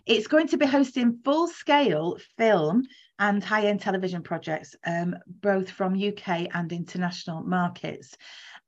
It's 0.05 0.27
going 0.27 0.47
to 0.47 0.57
be 0.57 0.65
hosting 0.65 1.19
full 1.23 1.47
scale 1.47 2.17
film 2.37 2.83
and 3.19 3.43
high 3.43 3.67
end 3.67 3.81
television 3.81 4.23
projects, 4.23 4.75
um, 4.85 5.15
both 5.27 5.69
from 5.69 5.93
UK 5.93 6.47
and 6.53 6.71
international 6.71 7.43
markets. 7.43 8.15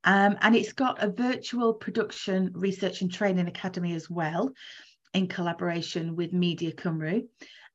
Um, 0.04 0.36
and 0.42 0.54
it's 0.54 0.72
got 0.72 1.02
a 1.02 1.10
virtual 1.10 1.74
production 1.74 2.50
research 2.54 3.02
and 3.02 3.12
training 3.12 3.48
academy 3.48 3.94
as 3.94 4.10
well, 4.10 4.52
in 5.14 5.28
collaboration 5.28 6.16
with 6.16 6.32
Media 6.32 6.72
Cymru, 6.72 7.26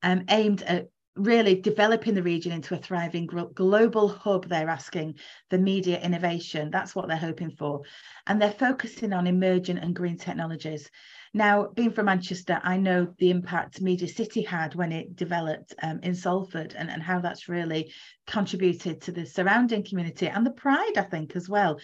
um, 0.03 0.23
aimed 0.29 0.61
at 0.63 0.89
really 1.17 1.55
developing 1.55 2.13
the 2.13 2.23
region 2.23 2.51
into 2.51 2.75
a 2.75 2.77
thriving 2.77 3.25
global 3.25 4.07
hub 4.07 4.47
they're 4.47 4.69
asking 4.69 5.15
for 5.49 5.57
media 5.57 5.99
innovation. 5.99 6.69
That's 6.69 6.95
what 6.95 7.07
they're 7.07 7.17
hoping 7.17 7.51
for. 7.51 7.81
And 8.27 8.41
they're 8.41 8.51
focusing 8.51 9.13
on 9.13 9.27
emerging 9.27 9.79
and 9.79 9.95
green 9.95 10.17
technologies. 10.17 10.89
Now 11.33 11.67
being 11.75 11.91
from 11.91 12.05
manchester 12.05 12.59
i 12.63 12.77
know 12.77 13.13
the 13.19 13.29
impact 13.29 13.81
media 13.81 14.07
city 14.07 14.41
had 14.41 14.73
when 14.75 14.91
it 14.91 15.15
developed 15.15 15.75
um, 15.83 15.99
in 16.01 16.15
salford 16.15 16.73
and, 16.75 16.89
and 16.89 17.03
how 17.03 17.19
that's 17.19 17.49
really 17.49 17.93
contributed 18.25 19.01
to 19.01 19.11
the 19.11 19.25
surrounding 19.25 19.83
community 19.83 20.27
and 20.27 20.45
the 20.45 20.51
pride 20.51 20.97
i 20.97 21.01
think 21.01 21.35
as 21.35 21.49
well 21.49 21.79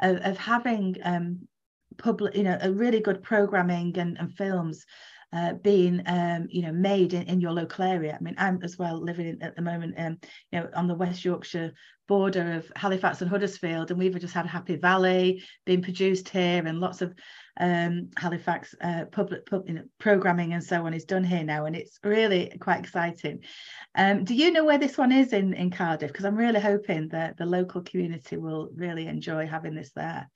of, 0.00 0.16
of 0.16 0.36
having 0.36 0.96
um, 1.04 1.48
public, 1.98 2.34
you 2.34 2.44
know, 2.44 2.58
a 2.60 2.72
really 2.72 3.00
good 3.00 3.22
programming 3.22 3.98
and, 3.98 4.18
and 4.18 4.32
films 4.36 4.84
uh, 5.32 5.52
being 5.54 6.02
um, 6.06 6.46
you 6.50 6.62
know 6.62 6.72
made 6.72 7.12
in, 7.12 7.22
in 7.24 7.40
your 7.40 7.52
local 7.52 7.84
area. 7.84 8.16
I 8.18 8.22
mean, 8.22 8.34
I'm 8.38 8.60
as 8.62 8.78
well 8.78 8.98
living 8.98 9.26
in, 9.26 9.42
at 9.42 9.56
the 9.56 9.62
moment, 9.62 9.94
um, 9.98 10.18
you 10.52 10.60
know, 10.60 10.68
on 10.74 10.88
the 10.88 10.94
West 10.94 11.24
Yorkshire 11.24 11.72
border 12.06 12.54
of 12.54 12.72
Halifax 12.74 13.20
and 13.20 13.30
Huddersfield, 13.30 13.90
and 13.90 13.98
we've 13.98 14.18
just 14.18 14.32
had 14.32 14.46
Happy 14.46 14.76
Valley 14.76 15.44
being 15.66 15.82
produced 15.82 16.30
here, 16.30 16.66
and 16.66 16.80
lots 16.80 17.02
of 17.02 17.14
um, 17.60 18.08
Halifax 18.16 18.74
uh, 18.80 19.04
public 19.12 19.44
pub, 19.44 19.68
you 19.68 19.74
know, 19.74 19.84
programming 19.98 20.54
and 20.54 20.64
so 20.64 20.86
on 20.86 20.94
is 20.94 21.04
done 21.04 21.24
here 21.24 21.44
now, 21.44 21.66
and 21.66 21.76
it's 21.76 21.98
really 22.02 22.56
quite 22.60 22.80
exciting. 22.80 23.40
Um, 23.94 24.24
do 24.24 24.34
you 24.34 24.50
know 24.50 24.64
where 24.64 24.78
this 24.78 24.96
one 24.96 25.12
is 25.12 25.34
in 25.34 25.52
in 25.52 25.70
Cardiff? 25.70 26.10
Because 26.10 26.24
I'm 26.24 26.36
really 26.36 26.60
hoping 26.60 27.08
that 27.08 27.36
the 27.36 27.46
local 27.46 27.82
community 27.82 28.38
will 28.38 28.70
really 28.74 29.06
enjoy 29.06 29.46
having 29.46 29.74
this 29.74 29.92
there. 29.94 30.26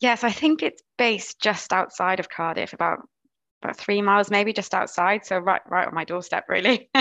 Yes, 0.00 0.24
I 0.24 0.30
think 0.30 0.62
it's 0.62 0.82
based 0.98 1.40
just 1.40 1.72
outside 1.72 2.20
of 2.20 2.28
Cardiff, 2.28 2.72
about 2.72 3.00
about 3.62 3.76
three 3.78 4.02
miles 4.02 4.30
maybe 4.30 4.52
just 4.52 4.74
outside 4.74 5.24
so 5.24 5.38
right 5.38 5.62
right 5.68 5.88
on 5.88 5.94
my 5.94 6.04
doorstep 6.04 6.44
really. 6.48 6.90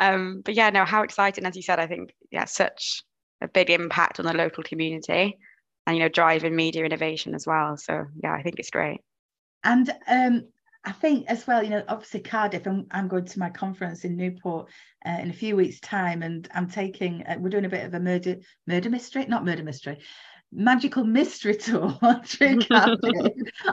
Um, 0.00 0.42
but 0.44 0.54
yeah 0.54 0.70
no 0.70 0.84
how 0.84 1.02
exciting 1.02 1.46
as 1.46 1.54
you 1.54 1.62
said 1.62 1.78
i 1.78 1.86
think 1.86 2.10
yeah 2.32 2.46
such 2.46 3.04
a 3.40 3.46
big 3.46 3.70
impact 3.70 4.18
on 4.18 4.26
the 4.26 4.32
local 4.32 4.64
community 4.64 5.38
and 5.86 5.96
you 5.96 6.02
know 6.02 6.08
driving 6.08 6.56
media 6.56 6.84
innovation 6.84 7.32
as 7.32 7.46
well. 7.46 7.76
So 7.76 8.06
yeah 8.20 8.32
i 8.32 8.42
think 8.42 8.58
it's 8.58 8.70
great. 8.70 9.00
And 9.62 9.88
um, 10.08 10.48
I 10.84 10.92
think 10.92 11.26
as 11.28 11.46
well, 11.46 11.62
you 11.62 11.70
know, 11.70 11.84
obviously 11.88 12.20
Cardiff, 12.20 12.66
and 12.66 12.86
I'm 12.90 13.08
going 13.08 13.24
to 13.24 13.38
my 13.38 13.50
conference 13.50 14.04
in 14.04 14.16
Newport 14.16 14.68
uh, 15.04 15.18
in 15.20 15.30
a 15.30 15.34
few 15.34 15.56
weeks' 15.56 15.80
time, 15.80 16.22
and 16.22 16.48
I'm 16.54 16.68
taking, 16.68 17.24
uh, 17.26 17.36
we're 17.38 17.50
doing 17.50 17.64
a 17.64 17.68
bit 17.68 17.84
of 17.84 17.94
a 17.94 18.00
murder 18.00 18.36
murder 18.66 18.88
mystery, 18.88 19.26
not 19.26 19.44
murder 19.44 19.64
mystery, 19.64 19.98
magical 20.52 21.04
mystery 21.04 21.56
tour 21.56 21.96
through 22.24 22.58
Cardiff 22.68 23.32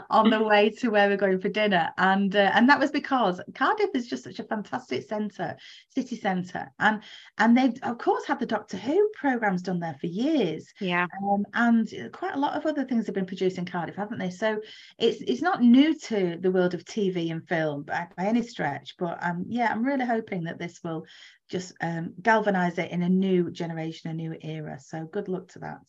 on 0.09 0.29
the 0.29 0.43
way 0.43 0.69
to 0.69 0.89
where 0.89 1.09
we're 1.09 1.17
going 1.17 1.39
for 1.39 1.49
dinner, 1.49 1.89
and 1.97 2.35
uh, 2.35 2.51
and 2.53 2.69
that 2.69 2.79
was 2.79 2.91
because 2.91 3.39
Cardiff 3.53 3.91
is 3.93 4.07
just 4.07 4.23
such 4.23 4.39
a 4.39 4.43
fantastic 4.43 5.07
centre, 5.07 5.55
city 5.93 6.17
centre, 6.17 6.71
and 6.79 7.01
and 7.37 7.57
they've 7.57 7.77
of 7.83 7.97
course 7.97 8.25
had 8.25 8.39
the 8.39 8.45
Doctor 8.45 8.77
Who 8.77 9.09
programs 9.15 9.61
done 9.61 9.79
there 9.79 9.95
for 9.99 10.07
years, 10.07 10.73
yeah, 10.79 11.07
um, 11.23 11.45
and 11.53 11.91
quite 12.11 12.35
a 12.35 12.39
lot 12.39 12.55
of 12.55 12.65
other 12.65 12.85
things 12.85 13.05
have 13.05 13.15
been 13.15 13.25
produced 13.25 13.57
in 13.57 13.65
Cardiff, 13.65 13.95
haven't 13.95 14.19
they? 14.19 14.29
So 14.29 14.59
it's 14.97 15.21
it's 15.21 15.41
not 15.41 15.61
new 15.61 15.97
to 15.99 16.37
the 16.39 16.51
world 16.51 16.73
of 16.73 16.85
TV 16.85 17.31
and 17.31 17.47
film 17.47 17.83
by, 17.83 18.07
by 18.17 18.25
any 18.25 18.41
stretch, 18.41 18.95
but 18.97 19.17
um 19.21 19.45
yeah, 19.47 19.71
I'm 19.71 19.83
really 19.83 20.05
hoping 20.05 20.43
that 20.45 20.59
this 20.59 20.81
will 20.83 21.05
just 21.49 21.73
um, 21.81 22.13
galvanize 22.21 22.77
it 22.77 22.91
in 22.91 23.03
a 23.03 23.09
new 23.09 23.51
generation, 23.51 24.09
a 24.09 24.13
new 24.13 24.35
era. 24.41 24.79
So 24.79 25.05
good 25.05 25.27
luck 25.27 25.49
to 25.49 25.59
that. 25.59 25.81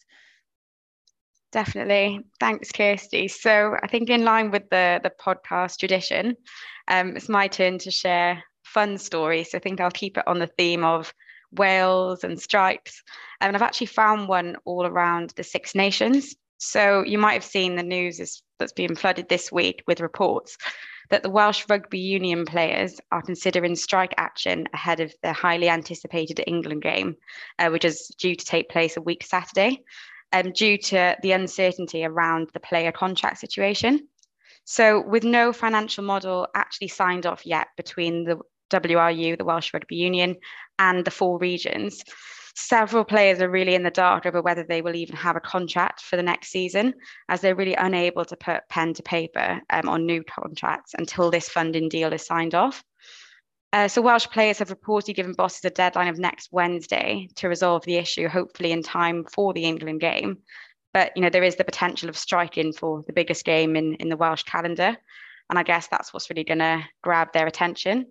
Definitely. 1.53 2.21
Thanks, 2.41 2.73
Kirsty. 2.73 3.29
So 3.29 3.76
I 3.83 3.87
think 3.87 4.11
in 4.11 4.25
line 4.25 4.50
with 4.50 4.69
the, 4.71 5.00
the 5.03 5.11
podcast 5.11 5.79
tradition, 5.79 6.37
um, 6.88 7.17
it's 7.17 7.29
my 7.29 7.49
turn 7.49 7.79
to 7.79 7.91
share 7.91 8.43
fun 8.65 8.99
stories. 8.99 9.50
So 9.50 9.59
I 9.59 9.61
think 9.61 9.81
I'll 9.81 9.91
keep 9.91 10.19
it 10.19 10.26
on 10.26 10.38
the 10.38 10.49
theme 10.59 10.85
of 10.85 11.15
Wales 11.53 12.25
and 12.25 12.41
strikes. 12.41 13.03
And 13.41 13.55
I've 13.55 13.62
actually 13.62 13.87
found 13.87 14.29
one 14.29 14.57
all 14.65 14.85
around 14.85 15.33
the 15.37 15.45
Six 15.45 15.75
Nations. 15.75 16.35
So 16.59 17.03
you 17.05 17.19
might 17.19 17.35
have 17.35 17.45
seen 17.45 17.76
the 17.76 17.83
news 17.83 18.19
is, 18.19 18.43
that's 18.59 18.73
been 18.73 18.97
flooded 18.97 19.29
this 19.29 19.53
week 19.53 19.83
with 19.87 20.00
reports 20.00 20.57
that 21.11 21.23
the 21.23 21.31
Welsh 21.31 21.65
Rugby 21.69 22.00
Union 22.00 22.45
players 22.45 22.99
are 23.12 23.23
considering 23.23 23.76
strike 23.76 24.15
action 24.17 24.67
ahead 24.75 24.99
of 24.99 25.15
the 25.23 25.33
highly 25.33 25.69
anticipated 25.69 26.43
England 26.47 26.83
game, 26.83 27.17
uh, 27.61 27.69
which 27.69 27.85
is 27.85 28.09
due 28.19 28.35
to 28.35 28.45
take 28.45 28.69
place 28.69 28.97
a 28.97 29.03
week 29.03 29.25
Saturday 29.25 29.85
um, 30.33 30.52
due 30.52 30.78
to 30.78 31.16
the 31.23 31.33
uncertainty 31.33 32.04
around 32.04 32.50
the 32.52 32.61
player 32.61 32.92
contract 32.92 33.38
situation. 33.38 34.09
So, 34.64 35.00
with 35.06 35.25
no 35.25 35.52
financial 35.52 36.02
model 36.04 36.49
actually 36.54 36.88
signed 36.88 37.26
off 37.26 37.47
yet 37.47 37.68
between 37.76 38.25
the 38.25 38.38
WRU, 38.71 39.38
the 39.38 39.45
Welsh 39.45 39.73
Rugby 39.73 39.97
Union, 39.97 40.37
and 40.78 41.04
the 41.04 41.11
four 41.11 41.38
regions, 41.38 42.02
several 42.56 43.04
players 43.04 43.40
are 43.40 43.50
really 43.50 43.75
in 43.75 43.83
the 43.83 43.90
dark 43.90 44.26
over 44.26 44.42
whether 44.42 44.64
they 44.64 44.83
will 44.83 44.97
even 44.97 45.14
have 45.14 45.37
a 45.37 45.40
contract 45.40 46.00
for 46.00 46.16
the 46.16 46.23
next 46.23 46.49
season, 46.49 46.95
as 47.28 47.40
they're 47.40 47.54
really 47.54 47.75
unable 47.75 48.25
to 48.25 48.37
put 48.37 48.68
pen 48.68 48.95
to 48.95 49.02
paper 49.02 49.61
um, 49.71 49.88
on 49.88 50.04
new 50.06 50.25
contracts 50.25 50.95
until 50.99 51.30
this 51.30 51.49
funding 51.49 51.88
deal 51.88 52.12
is 52.12 52.26
signed 52.26 52.54
off. 52.54 52.83
Uh, 53.73 53.88
so 53.88 54.00
Welsh 54.00 54.26
players 54.28 54.58
have 54.58 54.68
reportedly 54.68 55.14
given 55.14 55.32
bosses 55.32 55.64
a 55.64 55.70
deadline 55.70 56.08
of 56.08 56.18
next 56.18 56.52
Wednesday 56.52 57.28
to 57.37 57.49
resolve 57.49 57.85
the 57.85 57.96
issue, 57.96 58.28
hopefully 58.28 58.73
in 58.73 58.82
time 58.82 59.25
for 59.25 59.52
the 59.52 59.64
England 59.64 60.00
game. 60.00 60.38
But 60.94 61.12
you 61.14 61.23
know 61.23 61.30
there 61.30 61.42
is 61.42 61.56
the 61.56 61.64
potential 61.64 62.08
of 62.08 62.16
striking 62.16 62.73
for 62.73 63.02
the 63.06 63.12
biggest 63.12 63.44
game 63.44 63.76
in, 63.76 63.94
in 63.96 64.08
the 64.08 64.16
Welsh 64.16 64.44
calendar, 64.44 64.96
and 65.50 65.58
I 65.58 65.62
guess 65.62 65.88
that's 65.88 66.12
what's 66.12 66.30
really 66.30 66.44
going 66.44 66.58
to 66.58 66.85
grab 67.02 67.32
their 67.32 67.46
attention. 67.46 68.06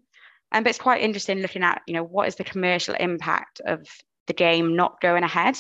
And 0.52 0.60
um, 0.60 0.64
but 0.64 0.70
it's 0.70 0.80
quite 0.80 1.02
interesting 1.02 1.40
looking 1.40 1.64
at 1.64 1.82
you 1.88 1.96
know 1.96 2.04
what 2.04 2.28
is 2.28 2.36
the 2.36 2.44
commercial 2.44 2.94
impact 3.00 3.62
of 3.66 3.88
the 4.28 4.34
game 4.34 4.76
not 4.76 5.02
going 5.02 5.24
ahead. 5.24 5.58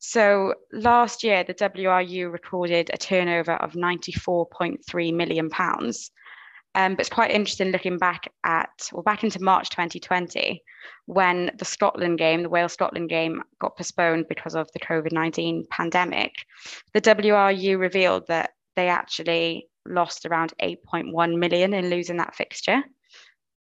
So 0.00 0.54
last 0.72 1.24
year, 1.24 1.44
the 1.44 1.54
WRU 1.54 2.32
recorded 2.32 2.90
a 2.92 2.98
turnover 2.98 3.52
of 3.52 3.72
94.3 3.72 5.14
million 5.14 5.50
pounds, 5.50 6.10
um, 6.78 6.94
but 6.94 7.00
it's 7.00 7.08
quite 7.08 7.32
interesting 7.32 7.72
looking 7.72 7.98
back 7.98 8.32
at, 8.44 8.70
well, 8.92 9.02
back 9.02 9.24
into 9.24 9.42
March 9.42 9.68
2020, 9.70 10.62
when 11.06 11.50
the 11.58 11.64
Scotland 11.64 12.18
game, 12.18 12.44
the 12.44 12.48
Wales 12.48 12.72
Scotland 12.72 13.08
game, 13.08 13.42
got 13.60 13.76
postponed 13.76 14.26
because 14.28 14.54
of 14.54 14.70
the 14.72 14.78
COVID 14.78 15.10
19 15.10 15.64
pandemic. 15.70 16.34
The 16.94 17.00
WRU 17.00 17.80
revealed 17.80 18.28
that 18.28 18.52
they 18.76 18.86
actually 18.86 19.66
lost 19.86 20.24
around 20.24 20.54
8.1 20.62 21.36
million 21.36 21.74
in 21.74 21.90
losing 21.90 22.18
that 22.18 22.36
fixture. 22.36 22.84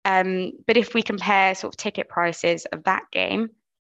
Um, 0.05 0.51
but 0.67 0.77
if 0.77 0.93
we 0.93 1.01
compare 1.05 1.55
sort 1.55 1.73
of 1.73 1.79
ticket 1.79 2.09
prices 2.09 2.65
of 2.73 2.83
that 2.83 3.05
game 3.13 3.51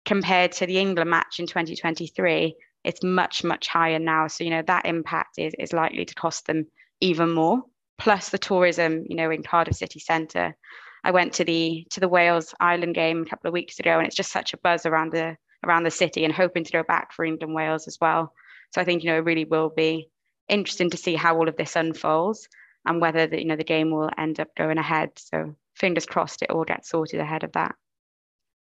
compared 0.07 0.53
to 0.53 0.67
the 0.67 0.79
England 0.79 1.11
match 1.11 1.41
in 1.41 1.47
2023, 1.47 2.57
it's 2.85 3.03
much, 3.03 3.45
much 3.45 3.69
higher 3.69 3.99
now. 3.99 4.29
So, 4.29 4.45
you 4.45 4.51
know, 4.51 4.63
that 4.67 4.87
impact 4.87 5.39
is, 5.39 5.53
is 5.59 5.75
likely 5.75 6.07
to 6.07 6.15
cost 6.15 6.47
them 6.47 6.69
even 7.03 7.33
more 7.33 7.65
plus 8.01 8.31
the 8.31 8.39
tourism, 8.39 9.05
you 9.09 9.15
know, 9.15 9.31
in 9.31 9.43
Cardiff 9.43 9.77
city 9.77 10.01
centre. 10.01 10.57
I 11.05 11.13
went 11.13 11.35
to 11.35 11.45
the 11.45 11.87
to 11.91 12.01
the 12.01 12.09
Wales 12.09 12.55
Ireland 12.59 12.95
game 12.95 13.23
a 13.23 13.31
couple 13.31 13.49
of 13.49 13.55
weeks 13.55 13.79
ago, 13.79 13.99
and 13.99 14.07
it's 14.07 14.17
just 14.17 14.33
such 14.33 14.53
a 14.53 14.59
buzz 14.59 14.87
around 14.87 15.13
the 15.13 15.37
around 15.65 15.85
the 15.85 15.91
city, 15.91 16.25
and 16.25 16.35
hoping 16.35 16.65
to 16.65 16.73
go 16.73 16.83
back 16.83 17.13
for 17.13 17.25
England 17.25 17.55
Wales 17.55 17.87
as 17.87 17.99
well. 18.01 18.33
So 18.75 18.81
I 18.81 18.85
think 18.85 19.03
you 19.03 19.11
know 19.11 19.19
it 19.19 19.25
really 19.25 19.45
will 19.45 19.71
be 19.71 20.09
interesting 20.49 20.91
to 20.91 20.97
see 20.97 21.15
how 21.15 21.37
all 21.37 21.49
of 21.49 21.57
this 21.57 21.77
unfolds 21.77 22.49
and 22.87 23.01
whether 23.01 23.27
the, 23.27 23.39
you 23.39 23.47
know 23.47 23.57
the 23.57 23.65
game 23.65 23.91
will 23.91 24.11
end 24.19 24.41
up 24.41 24.49
going 24.57 24.79
ahead. 24.79 25.11
So 25.17 25.55
fingers 25.77 26.07
crossed 26.07 26.43
it 26.43 26.51
all 26.51 26.65
gets 26.65 26.91
sorted 26.91 27.21
ahead 27.21 27.45
of 27.45 27.53
that. 27.53 27.75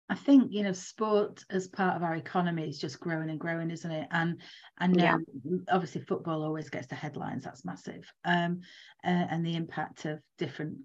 I 0.10 0.16
think 0.16 0.52
you 0.52 0.64
know 0.64 0.72
sport 0.72 1.44
as 1.50 1.68
part 1.68 1.96
of 1.96 2.04
our 2.04 2.16
economy 2.16 2.68
is 2.68 2.80
just 2.80 3.00
growing 3.00 3.30
and 3.30 3.40
growing, 3.40 3.70
isn't 3.72 3.92
it? 3.92 4.08
And 4.12 4.42
and 4.80 5.00
yeah. 5.00 5.16
um, 5.16 5.66
obviously 5.72 6.02
football 6.02 6.44
always 6.44 6.70
gets 6.70 6.88
the 6.88 6.96
headlines. 6.96 7.44
That's 7.44 7.66
massive. 7.66 8.12
Um, 8.26 8.62
uh, 9.04 9.26
and 9.30 9.46
the 9.46 9.56
impact 9.56 10.06
of 10.06 10.20
different 10.38 10.78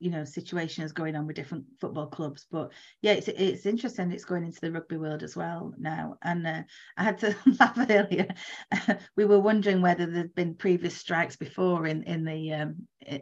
you 0.00 0.10
know 0.10 0.24
situations 0.24 0.92
going 0.92 1.14
on 1.14 1.26
with 1.26 1.36
different 1.36 1.64
football 1.78 2.06
clubs 2.06 2.46
but 2.50 2.72
yeah 3.02 3.12
it's 3.12 3.28
it's 3.28 3.66
interesting 3.66 4.10
it's 4.10 4.24
going 4.24 4.44
into 4.44 4.60
the 4.60 4.72
rugby 4.72 4.96
world 4.96 5.22
as 5.22 5.36
well 5.36 5.74
now 5.78 6.16
and 6.22 6.46
uh, 6.46 6.62
i 6.96 7.04
had 7.04 7.18
to 7.18 7.36
laugh 7.60 7.78
earlier 7.90 8.26
we 9.16 9.26
were 9.26 9.38
wondering 9.38 9.82
whether 9.82 10.06
there'd 10.06 10.34
been 10.34 10.54
previous 10.54 10.96
strikes 10.96 11.36
before 11.36 11.86
in 11.86 12.02
in 12.04 12.24
the 12.24 12.52
um, 12.52 12.76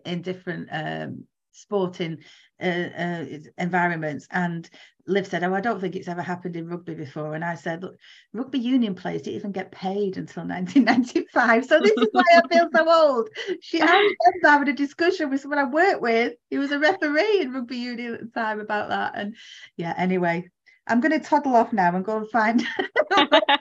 in 0.05 0.23
different 0.23 0.69
um, 0.71 1.25
sporting 1.59 2.19
uh, 2.63 2.67
uh, 2.67 3.25
environments. 3.59 4.27
And 4.31 4.69
Liv 5.07 5.27
said, 5.27 5.43
"Oh, 5.43 5.55
I 5.55 5.61
don't 5.61 5.81
think 5.81 5.97
it's 5.97 6.09
ever 6.09 6.23
happened 6.23 6.57
in 6.57 6.69
rugby 6.69 6.95
before." 6.95 7.35
And 7.35 7.45
I 7.45 7.55
said, 7.55 7.83
"Look, 7.83 7.97
rugby 8.33 8.59
union 8.59 8.95
players 8.95 9.23
didn't 9.23 9.37
even 9.37 9.53
get 9.53 9.73
paid 9.73 10.17
until 10.17 10.45
1995, 10.45 11.65
so 11.65 11.81
this 11.81 11.93
is 11.97 12.09
why 12.13 12.25
I 12.33 12.49
feel 12.49 12.69
so 12.75 12.91
old." 12.91 13.31
She 13.61 13.81
I 13.83 14.13
having 14.45 14.69
a 14.69 14.73
discussion 14.73 15.31
with 15.31 15.41
someone 15.41 15.59
I 15.59 15.65
worked 15.65 16.03
with. 16.03 16.35
He 16.51 16.59
was 16.59 16.73
a 16.73 16.79
referee 16.79 17.41
in 17.41 17.53
rugby 17.53 17.77
union 17.77 18.15
at 18.15 18.21
the 18.21 18.41
time 18.41 18.61
about 18.61 18.91
that. 18.91 19.13
And 19.15 19.35
yeah, 19.77 19.95
anyway, 19.97 20.51
I'm 20.87 21.01
going 21.01 21.19
to 21.19 21.27
toddle 21.27 21.57
off 21.57 21.73
now 21.73 21.95
and 21.95 22.05
go 22.05 22.19
and 22.19 22.31
find. 22.31 22.65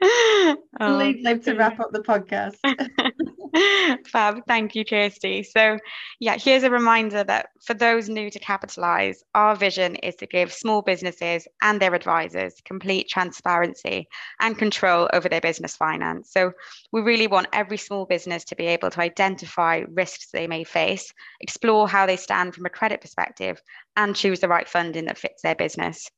oh, 0.81 0.97
Leave 0.97 1.23
Liv 1.23 1.43
to 1.45 1.53
wrap 1.53 1.79
up 1.79 1.91
the 1.93 2.01
podcast. 2.01 2.57
Fab. 4.07 4.41
Thank 4.47 4.75
you, 4.75 4.83
Kirsty. 4.83 5.43
So, 5.43 5.77
yeah, 6.19 6.37
here's 6.37 6.63
a 6.63 6.69
reminder 6.69 7.23
that 7.23 7.49
for 7.61 7.73
those 7.73 8.09
new 8.09 8.29
to 8.29 8.39
Capitalise, 8.39 9.23
our 9.33 9.55
vision 9.55 9.95
is 9.97 10.15
to 10.15 10.25
give 10.25 10.51
small 10.51 10.81
businesses 10.81 11.47
and 11.61 11.79
their 11.79 11.93
advisors 11.93 12.55
complete 12.65 13.07
transparency 13.07 14.07
and 14.41 14.57
control 14.57 15.09
over 15.13 15.29
their 15.29 15.39
business 15.39 15.77
finance. 15.77 16.31
So, 16.31 16.51
we 16.91 17.01
really 17.01 17.27
want 17.27 17.47
every 17.53 17.77
small 17.77 18.05
business 18.05 18.43
to 18.45 18.55
be 18.55 18.67
able 18.67 18.89
to 18.89 19.01
identify 19.01 19.83
risks 19.87 20.31
they 20.31 20.47
may 20.47 20.65
face, 20.65 21.13
explore 21.39 21.87
how 21.87 22.05
they 22.05 22.17
stand 22.17 22.55
from 22.55 22.65
a 22.65 22.69
credit 22.69 22.99
perspective, 22.99 23.61
and 23.95 24.15
choose 24.15 24.41
the 24.41 24.49
right 24.49 24.67
funding 24.67 25.05
that 25.05 25.17
fits 25.17 25.43
their 25.43 25.55
business. 25.55 26.09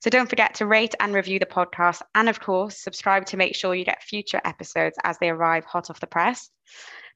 So 0.00 0.10
don't 0.10 0.28
forget 0.28 0.54
to 0.56 0.66
rate 0.66 0.94
and 1.00 1.14
review 1.14 1.38
the 1.38 1.46
podcast. 1.46 2.02
And 2.14 2.28
of 2.28 2.40
course, 2.40 2.78
subscribe 2.82 3.26
to 3.26 3.36
make 3.36 3.54
sure 3.54 3.74
you 3.74 3.84
get 3.84 4.02
future 4.02 4.40
episodes 4.44 4.96
as 5.04 5.18
they 5.18 5.30
arrive 5.30 5.64
hot 5.64 5.90
off 5.90 6.00
the 6.00 6.06
press. 6.06 6.50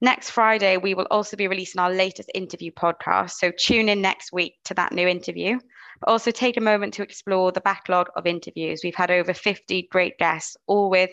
Next 0.00 0.30
Friday, 0.30 0.78
we 0.78 0.94
will 0.94 1.06
also 1.10 1.36
be 1.36 1.46
releasing 1.46 1.80
our 1.80 1.92
latest 1.92 2.30
interview 2.34 2.70
podcast. 2.70 3.32
So 3.32 3.50
tune 3.50 3.88
in 3.88 4.00
next 4.00 4.32
week 4.32 4.54
to 4.64 4.74
that 4.74 4.92
new 4.92 5.06
interview. 5.06 5.58
But 6.00 6.10
also 6.10 6.30
take 6.30 6.56
a 6.56 6.62
moment 6.62 6.94
to 6.94 7.02
explore 7.02 7.52
the 7.52 7.60
backlog 7.60 8.08
of 8.16 8.26
interviews. 8.26 8.80
We've 8.82 8.94
had 8.94 9.10
over 9.10 9.34
50 9.34 9.88
great 9.90 10.16
guests, 10.16 10.56
all 10.66 10.88
with 10.88 11.10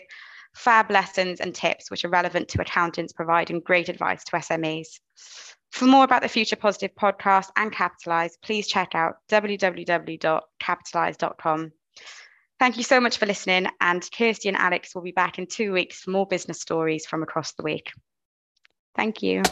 fab 0.54 0.90
lessons 0.90 1.40
and 1.40 1.54
tips 1.54 1.90
which 1.90 2.04
are 2.04 2.10
relevant 2.10 2.48
to 2.48 2.62
accountants 2.62 3.12
providing 3.12 3.60
great 3.60 3.90
advice 3.90 4.24
to 4.24 4.32
SMEs. 4.36 4.98
For 5.70 5.86
more 5.86 6.04
about 6.04 6.22
the 6.22 6.28
Future 6.28 6.56
Positive 6.56 6.94
podcast 6.94 7.48
and 7.56 7.72
Capitalise, 7.72 8.36
please 8.42 8.66
check 8.66 8.94
out 8.94 9.16
www.capitalise.com. 9.28 11.72
Thank 12.58 12.76
you 12.76 12.82
so 12.82 13.00
much 13.00 13.18
for 13.18 13.26
listening, 13.26 13.68
and 13.80 14.04
Kirsty 14.10 14.48
and 14.48 14.56
Alex 14.56 14.92
will 14.94 15.02
be 15.02 15.12
back 15.12 15.38
in 15.38 15.46
two 15.46 15.72
weeks 15.72 16.00
for 16.00 16.10
more 16.10 16.26
business 16.26 16.60
stories 16.60 17.06
from 17.06 17.22
across 17.22 17.52
the 17.52 17.62
week. 17.62 17.92
Thank 18.96 19.22
you. 19.22 19.42